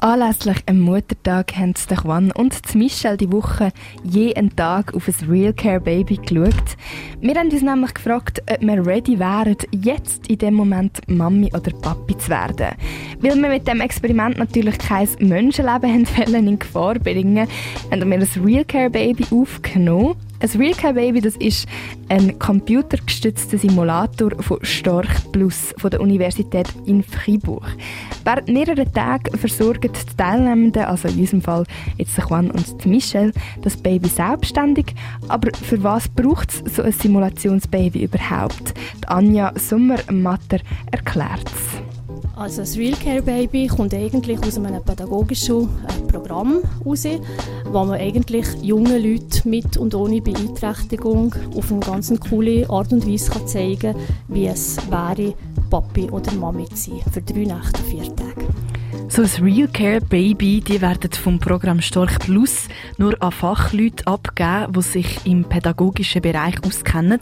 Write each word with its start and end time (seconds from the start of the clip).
Anlässlich 0.00 0.58
am 0.66 0.78
Muttertag 0.78 1.56
haben 1.56 1.74
der 1.90 1.98
Juan 1.98 2.30
und 2.30 2.74
Michelle 2.76 3.16
die 3.16 3.32
Woche 3.32 3.72
je 4.04 4.32
einen 4.32 4.54
Tag 4.54 4.94
auf 4.94 5.08
ein 5.08 5.28
Real 5.28 5.52
Care 5.52 5.80
Baby 5.80 6.18
geschaut. 6.18 6.76
Wir 7.20 7.34
haben 7.34 7.50
uns 7.50 7.62
nämlich 7.62 7.94
gefragt, 7.94 8.40
ob 8.48 8.60
wir 8.60 8.86
ready 8.86 9.18
wären, 9.18 9.56
jetzt 9.72 10.28
in 10.28 10.38
dem 10.38 10.54
Moment 10.54 11.00
Mami 11.08 11.50
oder 11.52 11.72
Papi 11.72 12.16
zu 12.16 12.28
werden. 12.28 12.76
Weil 13.20 13.42
wir 13.42 13.48
mit 13.48 13.66
dem 13.66 13.80
Experiment 13.80 14.38
natürlich 14.38 14.78
kein 14.78 15.08
Menschenleben 15.18 16.06
haben 16.16 16.46
in 16.46 16.58
Gefahr 16.60 16.94
bringen, 17.00 17.48
haben 17.90 18.10
wir 18.10 18.18
ein 18.18 18.44
Real 18.44 18.64
Care 18.64 18.90
Baby 18.90 19.26
aufgenommen 19.32 20.14
ein 20.40 20.60
Realcare 20.60 20.94
Baby 20.94 21.20
das 21.20 21.36
ist 21.36 21.66
ein 22.08 22.38
computergestützter 22.38 23.58
Simulator 23.58 24.30
von 24.40 24.58
Storch 24.62 25.08
Plus 25.32 25.74
von 25.76 25.90
der 25.90 26.00
Universität 26.00 26.68
in 26.86 27.02
Fribourg. 27.02 27.66
Während 28.24 28.48
mehrerer 28.48 28.90
Tage 28.92 29.36
versorgen 29.36 29.90
die 29.92 30.16
Teilnehmenden, 30.16 30.84
also 30.84 31.08
in 31.08 31.18
unserem 31.18 31.42
Fall 31.42 31.64
jetzt 31.96 32.16
Juan 32.18 32.50
und 32.50 32.86
Michelle, 32.86 33.32
das 33.62 33.76
Baby 33.76 34.08
selbstständig. 34.08 34.94
Aber 35.28 35.50
für 35.56 35.82
was 35.82 36.08
braucht 36.08 36.50
es 36.50 36.74
so 36.74 36.82
ein 36.82 36.92
Simulationsbaby 36.92 38.04
überhaupt? 38.04 38.74
Die 39.02 39.08
Anja 39.08 39.52
Sommer-Matter 39.56 40.58
erklärt 40.92 41.46
es. 41.46 41.87
Also 42.38 42.62
das 42.62 42.76
Real 42.76 42.94
Care 42.94 43.20
Baby 43.20 43.66
kommt 43.66 43.92
eigentlich 43.92 44.38
aus 44.38 44.58
einem 44.58 44.80
pädagogischen 44.84 45.62
äh, 45.64 46.02
Programm 46.06 46.60
heraus, 46.84 47.04
wo 47.64 47.84
man 47.84 47.98
eigentlich 47.98 48.46
junge 48.62 48.96
Leute 48.96 49.48
mit 49.48 49.76
und 49.76 49.92
ohne 49.92 50.20
Beeinträchtigung 50.20 51.34
auf 51.56 51.72
eine 51.72 51.80
ganz 51.80 52.14
coole 52.30 52.70
Art 52.70 52.92
und 52.92 53.08
Weise 53.08 53.44
zeigen 53.44 53.92
kann, 53.92 53.96
wie 54.28 54.46
es 54.46 54.76
wäre, 54.88 55.34
Papi 55.68 56.08
oder 56.12 56.32
Mami 56.34 56.68
zu 56.68 56.90
sein, 56.90 57.00
für 57.12 57.22
drei 57.22 57.40
Nächte, 57.40 57.82
vier 57.90 58.04
Tage. 58.14 58.27
So 59.18 59.24
ein 59.24 59.42
Real 59.42 59.66
Care 59.66 60.00
Baby, 60.00 60.60
die 60.60 60.80
werden 60.80 61.10
vom 61.10 61.40
Programm 61.40 61.80
Storch 61.80 62.20
Plus 62.20 62.68
nur 62.98 63.20
an 63.20 63.32
Fachleute 63.32 64.06
abgegeben, 64.06 64.72
die 64.72 64.82
sich 64.82 65.26
im 65.26 65.42
pädagogischen 65.42 66.22
Bereich 66.22 66.54
auskennen. 66.64 67.18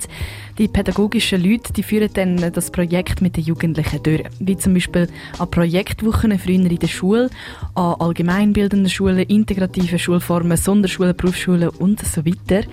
Die 0.59 0.69
pädagogischen 0.69 1.43
Leute 1.43 1.73
die 1.73 1.83
führen 1.83 2.11
dann 2.13 2.53
das 2.53 2.71
Projekt 2.71 3.23
mit 3.23 3.39
den 3.39 3.45
Jugendlichen 3.45 4.03
durch. 4.03 4.25
Wie 4.41 4.59
zum 4.59 4.75
Beispiel 4.75 5.09
an 5.39 5.51
Projektwochen 5.51 6.39
früher 6.39 6.57
in 6.57 6.79
der 6.79 6.87
Schule, 6.87 7.31
an 7.75 7.95
allgemeinbildenden 7.99 8.91
Schulen, 8.91 9.21
integrativen 9.21 9.99
Schulformen, 9.99 10.59
Sonderschulen, 10.59 11.17
Berufsschulen 11.17 11.71
und 11.71 12.05
so 12.05 12.27
weiter. 12.27 12.69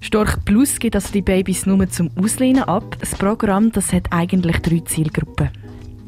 Storch 0.00 0.36
Plus 0.44 0.78
geht 0.78 0.94
also 0.94 1.12
die 1.12 1.22
Babys 1.22 1.66
nur 1.66 1.90
zum 1.90 2.10
Auslehnen 2.16 2.62
ab. 2.62 2.96
Das 3.00 3.16
Programm 3.16 3.72
das 3.72 3.92
hat 3.92 4.12
eigentlich 4.12 4.58
drei 4.58 4.78
Zielgruppen. 4.84 5.50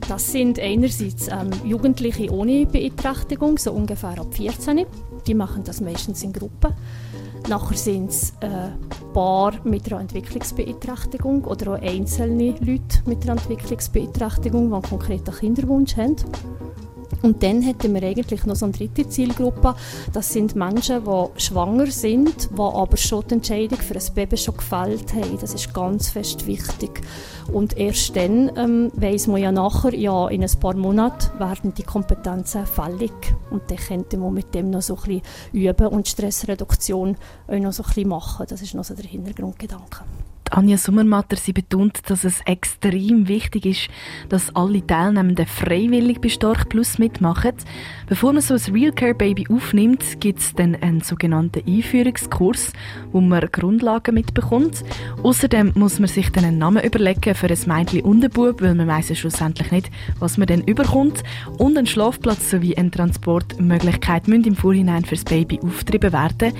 Das 0.08 0.32
sind 0.32 0.58
einerseits 0.58 1.28
ähm, 1.28 1.50
Jugendliche 1.64 2.32
ohne 2.32 2.66
Beeinträchtigung, 2.66 3.58
so 3.58 3.72
ungefähr 3.72 4.18
ab 4.18 4.34
14. 4.34 4.86
Die 5.26 5.34
machen 5.34 5.62
das 5.64 5.80
meistens 5.80 6.22
in 6.22 6.32
Gruppen. 6.32 6.74
Nachher 7.48 7.76
sind 7.76 8.10
es 8.10 8.30
äh, 8.40 8.68
Paar 9.12 9.54
mit 9.64 9.90
einer 9.90 10.00
Entwicklungsbeeinträchtigung 10.00 11.44
oder 11.44 11.74
auch 11.74 11.82
einzelne 11.82 12.54
Leute 12.60 13.02
mit 13.06 13.22
einer 13.22 13.32
Entwicklungsbeeinträchtigung, 13.32 14.68
die 14.68 14.74
einen 14.74 14.82
konkreten 14.82 15.34
Kinderwunsch 15.34 15.96
haben. 15.96 16.16
Und 17.22 17.42
dann 17.42 17.62
hätten 17.62 17.94
wir 17.94 18.02
eigentlich 18.02 18.46
noch 18.46 18.56
so 18.56 18.66
eine 18.66 18.72
dritte 18.72 19.08
Zielgruppe. 19.08 19.74
Das 20.12 20.32
sind 20.32 20.56
Menschen, 20.56 21.04
die 21.04 21.40
schwanger 21.40 21.86
sind, 21.86 22.50
die 22.50 22.60
aber 22.60 22.96
schon 22.96 23.24
die 23.28 23.34
Entscheidung 23.34 23.78
für 23.78 23.94
ein 23.94 24.14
Baby 24.14 24.36
schon 24.36 24.56
gefällt 24.56 25.12
haben. 25.14 25.38
Das 25.40 25.54
ist 25.54 25.74
ganz 25.74 26.10
fest 26.10 26.46
wichtig. 26.46 27.02
Und 27.52 27.76
erst 27.76 28.16
dann 28.16 28.50
ähm, 28.56 28.92
weiss 28.94 29.26
man 29.26 29.40
ja 29.40 29.52
nachher, 29.52 29.94
ja, 29.94 30.28
in 30.28 30.42
ein 30.42 30.60
paar 30.60 30.74
Monaten 30.74 31.38
werden 31.38 31.74
die 31.74 31.82
Kompetenzen 31.82 32.66
fällig. 32.66 33.12
Und 33.50 33.70
dann 33.70 33.78
könnte 33.78 34.16
man 34.16 34.32
mit 34.32 34.54
dem 34.54 34.70
noch 34.70 34.82
so 34.82 34.94
ein 34.94 35.02
bisschen 35.02 35.22
üben 35.52 35.86
und 35.88 36.08
Stressreduktion 36.08 37.16
auch 37.48 37.58
noch 37.58 37.72
so 37.72 37.82
ein 37.82 37.86
bisschen 37.88 38.08
machen. 38.08 38.46
Das 38.48 38.62
ist 38.62 38.74
noch 38.74 38.84
so 38.84 38.94
der 38.94 39.04
Hintergrundgedanke. 39.06 40.04
Anja 40.50 40.76
Sommermatter, 40.76 41.36
sie 41.36 41.52
betont, 41.52 42.00
dass 42.08 42.24
es 42.24 42.40
extrem 42.44 43.28
wichtig 43.28 43.66
ist, 43.66 43.88
dass 44.28 44.54
alle 44.54 44.84
Teilnehmenden 44.86 45.46
freiwillig 45.46 46.20
bei 46.20 46.28
Storch 46.28 46.68
Plus 46.68 46.98
mitmachen. 46.98 47.52
Bevor 48.08 48.32
man 48.32 48.42
so 48.42 48.54
ein 48.54 48.74
Real 48.74 48.92
Care 48.92 49.14
Baby 49.14 49.46
aufnimmt, 49.48 50.20
gibt 50.20 50.40
es 50.40 50.54
dann 50.54 50.74
einen 50.74 51.00
sogenannten 51.00 51.62
Einführungskurs, 51.66 52.72
wo 53.12 53.20
man 53.20 53.48
Grundlagen 53.52 54.14
mitbekommt. 54.14 54.84
Außerdem 55.22 55.72
muss 55.74 55.98
man 55.98 56.08
sich 56.08 56.30
dann 56.30 56.44
einen 56.44 56.58
Namen 56.58 56.82
überlegen 56.82 57.34
für 57.34 57.46
ein 57.46 57.58
Mädchen 57.66 58.02
und 58.02 58.24
einen 58.24 58.32
Bub, 58.32 58.60
weil 58.60 58.74
man 58.74 58.88
weiß 58.88 59.10
ja 59.10 59.14
schlussendlich 59.14 59.70
nicht, 59.70 59.90
was 60.18 60.38
man 60.38 60.48
dann 60.48 60.64
überkommt. 60.64 61.22
Und 61.58 61.78
ein 61.78 61.86
Schlafplatz 61.86 62.50
sowie 62.50 62.76
eine 62.76 62.90
Transportmöglichkeit 62.90 64.28
müssen 64.28 64.44
im 64.44 64.56
Vorhinein 64.56 65.04
fürs 65.04 65.24
Baby 65.24 65.60
auftrieben 65.62 66.12
werden. 66.12 66.52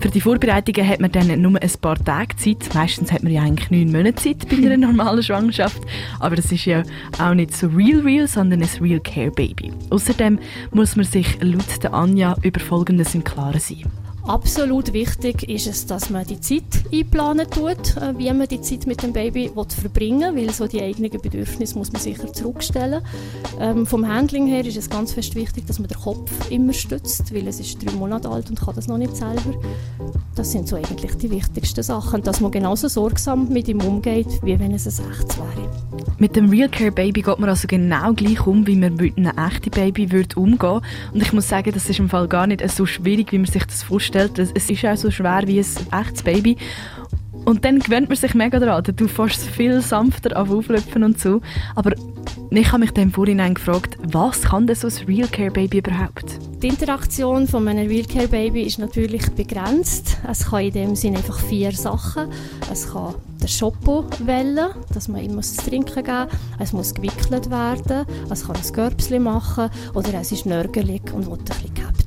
Für 0.00 0.08
die 0.08 0.20
Vorbereitungen 0.20 0.88
hat 0.88 1.00
man 1.00 1.12
dann 1.12 1.40
nur 1.40 1.60
ein 1.60 1.72
paar 1.80 1.96
Tage 1.96 2.36
Zeit. 2.36 2.74
Meistens 2.74 3.12
hat 3.12 3.22
man 3.22 3.32
ja 3.32 3.37
ja 3.38 3.44
eigentlich 3.44 3.70
neun 3.70 3.92
Monate 3.92 4.16
Zeit 4.16 4.48
bei 4.48 4.56
einer 4.56 4.76
normalen 4.76 5.22
Schwangerschaft. 5.22 5.80
Aber 6.20 6.36
das 6.36 6.50
ist 6.52 6.64
ja 6.64 6.82
auch 7.18 7.34
nicht 7.34 7.56
so 7.56 7.68
real 7.68 8.00
real, 8.00 8.26
sondern 8.26 8.62
ein 8.62 8.68
Real 8.80 9.00
Care 9.00 9.30
Baby. 9.30 9.72
Außerdem 9.90 10.38
muss 10.72 10.96
man 10.96 11.04
sich 11.04 11.38
laut 11.42 11.82
der 11.82 11.94
Anja 11.94 12.36
über 12.42 12.60
Folgendes 12.60 13.14
im 13.14 13.24
Klaren 13.24 13.60
sein. 13.60 13.84
Absolut 14.28 14.92
wichtig 14.92 15.48
ist 15.48 15.66
es, 15.66 15.86
dass 15.86 16.10
man 16.10 16.26
die 16.26 16.38
Zeit 16.38 16.62
einplanen 16.92 17.48
tut, 17.48 17.96
äh, 17.96 18.12
wie 18.18 18.30
man 18.34 18.46
die 18.46 18.60
Zeit 18.60 18.86
mit 18.86 19.02
dem 19.02 19.14
Baby 19.14 19.50
verbringen 19.66 20.36
will, 20.36 20.48
weil 20.48 20.52
so 20.52 20.66
die 20.66 20.82
eigenen 20.82 21.10
Bedürfnisse 21.10 21.78
muss 21.78 21.92
man 21.92 22.02
sicher 22.02 22.30
zurückstellen. 22.30 23.00
Ähm, 23.58 23.86
vom 23.86 24.06
Handling 24.06 24.46
her 24.46 24.66
ist 24.66 24.76
es 24.76 24.90
ganz 24.90 25.14
fest 25.14 25.34
wichtig, 25.34 25.66
dass 25.66 25.78
man 25.78 25.88
den 25.88 25.98
Kopf 25.98 26.30
immer 26.50 26.74
stützt, 26.74 27.34
weil 27.34 27.48
es 27.48 27.58
ist 27.58 27.82
drei 27.82 27.90
Monate 27.92 28.28
alt 28.28 28.50
und 28.50 28.60
kann 28.60 28.74
das 28.74 28.86
noch 28.86 28.98
nicht 28.98 29.16
selber. 29.16 29.54
Das 30.34 30.52
sind 30.52 30.68
so 30.68 30.76
eigentlich 30.76 31.16
die 31.16 31.30
wichtigsten 31.30 31.82
Sachen, 31.82 32.22
dass 32.22 32.40
man 32.40 32.50
genauso 32.50 32.88
sorgsam 32.88 33.48
mit 33.48 33.66
ihm 33.66 33.80
umgeht, 33.80 34.40
wie 34.42 34.60
wenn 34.60 34.72
es 34.72 34.86
ein 34.86 35.10
echtes 35.10 35.38
wäre. 35.38 35.70
Mit 36.18 36.36
dem 36.36 36.50
Real 36.50 36.68
Care 36.68 36.92
Baby 36.92 37.22
geht 37.22 37.38
man 37.38 37.48
also 37.48 37.66
genau 37.66 38.12
gleich 38.12 38.46
um, 38.46 38.66
wie 38.66 38.76
man 38.76 38.96
mit 38.96 39.16
einem 39.16 39.32
echten 39.38 39.70
Baby 39.70 40.12
würde 40.12 40.38
umgehen. 40.38 40.80
Und 41.12 41.22
ich 41.22 41.32
muss 41.32 41.48
sagen, 41.48 41.70
das 41.72 41.88
ist 41.88 41.98
im 41.98 42.08
Fall 42.08 42.28
gar 42.28 42.46
nicht 42.46 42.68
so 42.70 42.86
schwierig, 42.86 43.32
wie 43.32 43.38
man 43.38 43.46
sich 43.46 43.64
das 43.64 43.82
vorstellt 43.84 44.17
vorstellt, 44.18 44.38
es 44.56 44.70
ist 44.70 44.84
auch 44.84 44.96
so 44.96 45.10
schwer 45.10 45.42
wie 45.46 45.60
ein 45.60 46.00
echtes 46.00 46.22
Baby. 46.22 46.56
Und 47.44 47.64
dann 47.64 47.78
gewöhnt 47.78 48.08
man 48.08 48.16
sich 48.16 48.34
mega 48.34 48.58
daran. 48.58 48.84
Du 48.96 49.08
fährst 49.08 49.42
viel 49.42 49.80
sanfter 49.80 50.38
auf 50.38 50.50
auflöpfen 50.50 51.02
und 51.02 51.18
so. 51.18 51.40
Aber 51.74 51.92
ich 52.50 52.68
habe 52.68 52.80
mich 52.80 52.90
dann 52.90 53.10
vorhin 53.10 53.54
gefragt, 53.54 53.96
was 54.02 54.42
kann 54.42 54.66
denn 54.66 54.76
so 54.76 54.88
ein 54.88 55.06
Real 55.06 55.28
Care 55.28 55.50
Baby 55.50 55.78
überhaupt? 55.78 56.38
Die 56.62 56.68
Interaktion 56.68 57.46
von 57.46 57.66
einem 57.68 57.88
Real 57.88 58.04
Care 58.04 58.28
Baby 58.28 58.62
ist 58.62 58.78
natürlich 58.78 59.30
begrenzt. 59.30 60.18
Es 60.28 60.46
kann 60.50 60.64
in 60.64 60.72
dem 60.72 60.96
Sinne 60.96 61.18
einfach 61.18 61.38
vier 61.38 61.72
Sachen. 61.72 62.28
Es 62.70 62.92
kann 62.92 63.14
der 63.40 63.48
Schopo 63.48 64.04
wählen, 64.24 64.70
dass 64.92 65.08
man 65.08 65.22
ihm 65.22 65.36
das 65.36 65.56
Trinken 65.56 66.04
geben 66.04 66.24
muss. 66.24 66.58
Es 66.58 66.72
muss 66.72 66.94
gewickelt 66.94 67.50
werden. 67.50 68.04
Es 68.28 68.46
kann 68.46 68.56
ein 68.56 68.72
Körbchen 68.72 69.22
machen. 69.22 69.70
Oder 69.94 70.14
es 70.14 70.32
ist 70.32 70.44
nörgelig 70.44 71.02
und 71.14 71.26
will 71.26 71.38
ein 71.38 71.44
bisschen. 71.44 71.97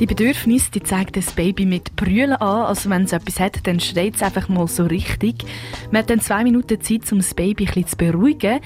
Die 0.00 0.06
Bedürfnisse, 0.06 0.70
die 0.70 0.82
zeigt 0.82 1.16
das 1.16 1.32
Baby 1.32 1.66
mit 1.66 1.96
Brüllen 1.96 2.34
an. 2.34 2.66
Also 2.66 2.88
wenn 2.88 3.02
es 3.02 3.12
etwas 3.12 3.40
hat, 3.40 3.66
dann 3.66 3.80
schreit 3.80 4.14
es 4.14 4.22
einfach 4.22 4.48
mal 4.48 4.68
so 4.68 4.84
richtig. 4.84 5.44
Man 5.90 6.02
hat 6.02 6.10
dann 6.10 6.20
zwei 6.20 6.44
Minuten 6.44 6.80
Zeit, 6.80 7.10
um 7.10 7.18
das 7.18 7.34
Baby 7.34 7.64
ein 7.64 7.74
bisschen 7.74 7.86
zu 7.88 7.96
beruhigen. 7.96 8.60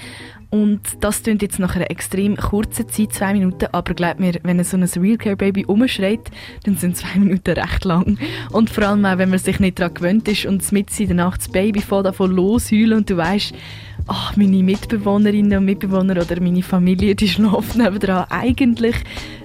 Und 0.50 0.82
das 1.00 1.22
klingt 1.22 1.40
jetzt 1.40 1.58
nach 1.58 1.74
einer 1.74 1.90
extrem 1.90 2.36
kurzen 2.36 2.86
Zeit, 2.86 3.14
zwei 3.14 3.32
Minuten, 3.32 3.68
aber 3.72 3.94
glaubt 3.94 4.20
mir, 4.20 4.34
wenn 4.42 4.62
so 4.62 4.76
ein 4.76 4.82
Realcare 4.84 5.34
Baby 5.34 5.64
umschreit, 5.64 6.30
dann 6.64 6.76
sind 6.76 6.98
zwei 6.98 7.14
Minuten 7.18 7.58
recht 7.58 7.86
lang. 7.86 8.18
Und 8.50 8.68
vor 8.68 8.84
allem 8.84 9.02
auch, 9.06 9.16
wenn 9.16 9.30
man 9.30 9.38
sich 9.38 9.58
nicht 9.60 9.78
daran 9.78 9.94
gewöhnt 9.94 10.28
ist 10.28 10.44
und 10.44 10.70
mit 10.70 11.00
in 11.00 11.06
der 11.06 11.16
Nacht 11.16 11.40
das 11.40 11.48
Baby 11.48 11.80
voll 11.80 12.02
davon 12.02 12.32
losheulen 12.32 12.98
und 12.98 13.08
du 13.08 13.16
weißt, 13.16 13.54
ach, 14.06 14.36
meine 14.36 14.62
Mitbewohnerinnen 14.62 15.56
und 15.56 15.64
Mitbewohner 15.64 16.20
oder 16.20 16.38
meine 16.42 16.62
Familie, 16.62 17.14
die 17.14 17.28
schlafen 17.30 17.82
nebenan. 17.82 18.26
Eigentlich, 18.28 18.96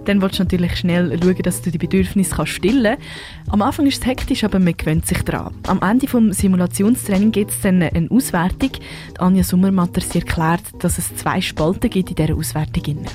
dann 0.08 0.22
willst 0.22 0.40
du 0.40 0.44
natürlich 0.44 0.78
schnell 0.78 1.18
schauen, 1.22 1.42
dass 1.44 1.62
du 1.62 1.72
die 1.72 1.78
Bedürfnisse 1.78 2.36
kannst 2.36 2.52
stillen 2.52 2.98
kannst. 2.98 3.52
Am 3.52 3.62
Anfang 3.62 3.86
ist 3.88 4.02
es 4.02 4.08
hektisch, 4.08 4.44
aber 4.44 4.60
man 4.60 4.76
gewöhnt 4.76 5.06
sich 5.06 5.22
daran. 5.24 5.54
Am 5.68 5.82
Ende 5.82 6.06
des 6.06 6.38
Simulationstraining 6.38 7.32
gibt 7.32 7.52
es 7.52 7.62
dann 7.62 7.82
eine 7.82 8.10
Auswertung. 8.10 8.72
Anja 9.20 9.44
Sommermatter 9.44 10.02
erklärt, 10.16 10.64
dass 10.80 10.98
es 10.98 11.16
zwei 11.16 11.42
Spalten 11.42 11.90
gibt 11.90 12.10
in 12.10 12.16
dieser 12.16 12.36
Auswertung. 12.36 13.06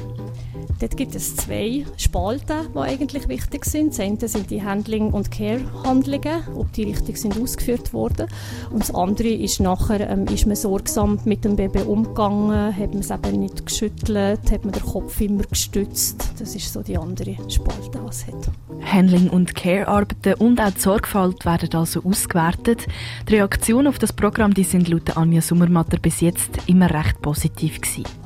Dort 0.83 0.97
gibt 0.97 1.15
es 1.15 1.37
zwei 1.37 1.85
Spalten, 1.97 2.67
die 2.75 2.79
eigentlich 2.79 3.29
wichtig 3.29 3.65
sind. 3.65 3.93
Das 3.93 4.01
eine 4.01 4.19
sind 4.27 4.51
die 4.51 4.65
Handling- 4.65 5.13
und 5.13 5.31
Care-Handlungen, 5.31 6.43
ob 6.57 6.73
die 6.73 6.83
richtig 6.83 7.19
sind 7.19 7.41
ausgeführt 7.41 7.93
worden. 7.93 8.27
Und 8.73 8.81
das 8.81 8.93
andere 8.93 9.29
ist 9.29 9.61
nachher, 9.61 10.11
ähm, 10.11 10.25
ist 10.25 10.45
man 10.45 10.57
sorgsam 10.57 11.21
mit 11.25 11.45
dem 11.45 11.55
Baby 11.55 11.83
umgegangen, 11.83 12.77
hat 12.77 12.95
man 12.95 12.99
es 12.99 13.13
eben 13.13 13.39
nicht 13.39 13.65
geschüttelt, 13.65 14.51
hat 14.51 14.65
man 14.65 14.73
den 14.73 14.83
Kopf 14.83 15.21
immer 15.21 15.45
gestützt. 15.45 16.33
Das 16.41 16.57
ist 16.57 16.73
so 16.73 16.83
die 16.83 16.99
andere 16.99 17.37
Spalte, 17.49 18.05
was 18.05 18.17
es 18.17 18.27
hat. 18.27 18.51
Handling- 18.85 19.31
und 19.31 19.55
Care-Arbeiten 19.55 20.35
und 20.43 20.61
auch 20.61 20.73
die 20.73 20.81
Sorgfalt 20.81 21.45
werden 21.45 21.73
also 21.75 22.03
ausgewertet. 22.03 22.89
Die 23.29 23.37
Reaktionen 23.37 23.87
auf 23.87 24.01
das 24.01 24.13
Programm 24.13 24.53
die 24.53 24.65
sind 24.65 24.89
laut 24.89 25.17
Anja 25.17 25.43
Sommermatter 25.43 25.99
bis 25.99 26.21
jetzt 26.21 26.51
immer 26.67 26.93
recht 26.93 27.23
positiv 27.23 27.81
gewesen. 27.81 28.22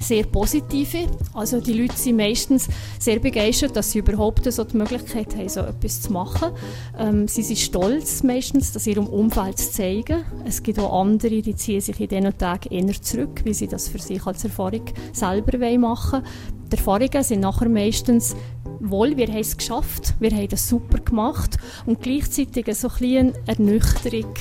Sehr 0.00 0.24
positive. 0.24 1.06
Also 1.34 1.60
die 1.60 1.74
Leute 1.74 1.96
sind 1.96 2.16
meistens 2.16 2.68
sehr 2.98 3.18
begeistert, 3.18 3.76
dass 3.76 3.92
sie 3.92 3.98
überhaupt 3.98 4.50
so 4.50 4.64
die 4.64 4.76
Möglichkeit 4.76 5.36
haben, 5.36 5.48
so 5.48 5.60
etwas 5.60 6.02
zu 6.02 6.12
machen. 6.12 6.50
Ähm, 6.98 7.28
sie 7.28 7.42
sind 7.42 7.58
stolz 7.58 8.22
meistens, 8.22 8.72
das 8.72 8.86
ihrem 8.86 9.06
Umfeld 9.06 9.58
zu 9.58 9.70
zeigen. 9.70 10.24
Es 10.44 10.62
gibt 10.62 10.78
auch 10.78 11.00
andere, 11.00 11.42
die 11.42 11.54
ziehen 11.54 11.80
sich 11.80 12.00
in 12.00 12.08
diesen 12.08 12.36
Tagen 12.38 12.72
eher 12.72 13.02
zurück, 13.02 13.42
wie 13.44 13.54
sie 13.54 13.68
das 13.68 13.88
für 13.88 13.98
sich 13.98 14.26
als 14.26 14.42
Erfahrung 14.44 14.84
selber 15.12 15.58
machen 15.78 16.22
wollen. 16.22 16.24
Die 16.72 16.76
Erfahrungen 16.76 17.22
sind 17.22 17.40
nachher 17.40 17.68
meistens 17.68 18.36
wohl, 18.80 19.16
wir 19.16 19.26
haben 19.26 19.38
es 19.38 19.56
geschafft, 19.56 20.14
wir 20.20 20.30
haben 20.30 20.48
das 20.48 20.68
super 20.68 20.98
gemacht 20.98 21.58
und 21.84 22.00
gleichzeitig 22.00 22.66
so 22.76 22.88
ein 22.88 22.94
bisschen 22.94 23.32
Ernüchterung. 23.46 24.32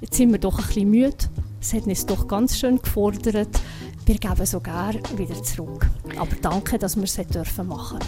Jetzt 0.00 0.16
sind 0.16 0.32
wir 0.32 0.38
doch 0.38 0.58
ein 0.58 0.66
bisschen 0.66 0.90
müde. 0.90 1.16
Es 1.60 1.72
hat 1.72 1.86
uns 1.86 2.06
doch 2.06 2.28
ganz 2.28 2.58
schön 2.58 2.80
gefordert 2.80 3.48
wir 4.06 4.18
geben 4.18 4.46
so 4.46 4.60
gerne 4.60 5.00
wieder 5.16 5.42
zurück. 5.42 5.88
Aber 6.16 6.36
danke, 6.40 6.78
dass 6.78 6.96
wir 6.96 7.04
es 7.04 7.16
dürfen 7.16 7.66
machen 7.66 7.98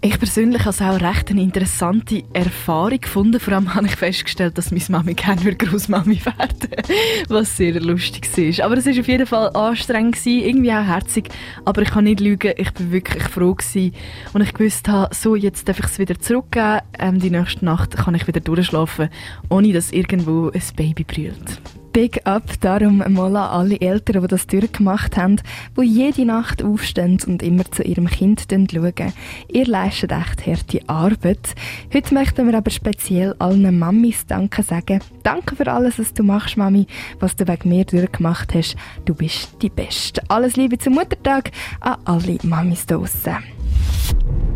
Ich 0.00 0.16
persönlich 0.16 0.60
habe 0.60 0.70
es 0.70 0.80
auch 0.80 1.00
recht 1.00 1.30
eine 1.30 1.42
interessante 1.42 2.22
Erfahrung 2.32 3.00
gefunden. 3.00 3.40
Vor 3.40 3.54
allem 3.54 3.74
habe 3.74 3.86
ich 3.86 3.96
festgestellt, 3.96 4.56
dass 4.56 4.70
meine 4.70 4.84
Mami 4.88 5.14
gerne 5.14 5.56
Großmami 5.56 6.24
werden 6.24 6.70
was 7.28 7.56
sehr 7.56 7.80
lustig 7.80 8.28
war. 8.36 8.66
Aber 8.66 8.76
es 8.76 8.86
war 8.86 9.00
auf 9.00 9.08
jeden 9.08 9.26
Fall 9.26 9.50
anstrengend, 9.56 10.24
irgendwie 10.24 10.72
auch 10.72 10.86
herzig. 10.86 11.28
Aber 11.64 11.82
ich 11.82 11.90
kann 11.90 12.04
nicht 12.04 12.20
lügen, 12.20 12.54
ich 12.56 12.72
war 12.78 12.92
wirklich 12.92 13.24
froh 13.24 13.54
gewesen. 13.54 13.92
Und 14.32 14.42
ich 14.42 14.58
wusste 14.58 15.08
so, 15.12 15.34
jetzt 15.34 15.68
darf 15.68 15.80
ich 15.80 15.86
es 15.86 15.98
wieder 15.98 16.18
zurückgeben. 16.18 16.78
Ähm, 16.96 17.18
die 17.18 17.30
nächste 17.30 17.64
Nacht 17.64 17.96
kann 17.96 18.14
ich 18.14 18.28
wieder 18.28 18.40
durchschlafen, 18.40 19.08
ohne 19.48 19.72
dass 19.72 19.90
irgendwo 19.90 20.50
ein 20.50 20.62
Baby 20.76 21.02
brüllt. 21.02 21.60
Big 21.92 22.24
Up 22.24 22.60
darum 22.60 22.98
mal 22.98 23.36
an 23.36 23.50
alle 23.50 23.80
Eltern, 23.80 24.22
die 24.22 24.28
das 24.28 24.46
durchgemacht 24.46 25.16
haben, 25.16 25.40
die 25.76 25.82
jede 25.82 26.24
Nacht 26.24 26.62
aufstehen 26.62 27.18
und 27.26 27.42
immer 27.42 27.64
zu 27.70 27.82
ihrem 27.82 28.06
Kind 28.06 28.46
schauen. 28.50 29.12
Ihr 29.48 29.66
leistet 29.66 30.12
echt 30.12 30.46
harte 30.46 30.88
Arbeit. 30.88 31.54
Heute 31.92 32.14
möchten 32.14 32.46
wir 32.46 32.56
aber 32.56 32.70
speziell 32.70 33.34
allen 33.38 33.78
Mamis 33.78 34.24
Danke 34.26 34.62
sagen. 34.62 35.00
Danke 35.22 35.56
für 35.56 35.70
alles, 35.70 35.98
was 35.98 36.14
du 36.14 36.22
machst, 36.22 36.56
Mami, 36.56 36.86
was 37.18 37.34
du 37.34 37.48
wegen 37.48 37.68
mir 37.68 37.84
durchgemacht 37.84 38.54
hast. 38.54 38.76
Du 39.04 39.14
bist 39.14 39.56
die 39.60 39.70
Beste. 39.70 40.22
Alles 40.28 40.56
Liebe 40.56 40.78
zum 40.78 40.94
Muttertag 40.94 41.50
an 41.80 41.96
alle 42.04 42.38
Mamis 42.42 42.86
draussen. 42.86 43.36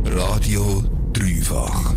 Radio 0.06 0.84
Dreifach. 1.12 1.94